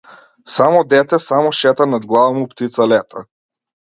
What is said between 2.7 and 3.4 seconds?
лета.